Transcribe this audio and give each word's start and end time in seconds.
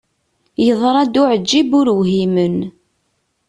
Yeḍra-d 0.65 1.15
uεeǧǧib 1.21 1.69
ur 1.79 1.87
whimen. 1.99 2.57